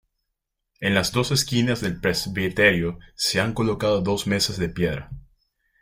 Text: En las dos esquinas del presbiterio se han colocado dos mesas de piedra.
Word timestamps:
En 0.79 0.95
las 0.95 1.11
dos 1.11 1.29
esquinas 1.29 1.79
del 1.79 2.01
presbiterio 2.01 2.97
se 3.13 3.39
han 3.39 3.53
colocado 3.53 4.01
dos 4.01 4.25
mesas 4.25 4.57
de 4.57 4.67
piedra. 4.67 5.11